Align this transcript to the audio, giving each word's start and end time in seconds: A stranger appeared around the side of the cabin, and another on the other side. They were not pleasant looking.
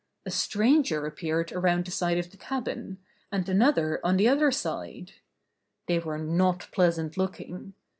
A 0.25 0.31
stranger 0.31 1.05
appeared 1.05 1.51
around 1.51 1.85
the 1.85 1.91
side 1.91 2.17
of 2.17 2.31
the 2.31 2.37
cabin, 2.37 2.97
and 3.31 3.47
another 3.47 3.99
on 4.03 4.17
the 4.17 4.27
other 4.27 4.49
side. 4.49 5.11
They 5.85 5.99
were 5.99 6.17
not 6.17 6.69
pleasant 6.71 7.17
looking. 7.17 7.75